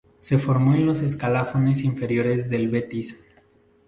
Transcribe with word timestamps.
Se 0.17 0.39
formó 0.39 0.73
en 0.73 0.87
los 0.87 0.99
escalafones 1.01 1.83
inferiores 1.83 2.49
del 2.49 2.69
Betis. 2.71 3.23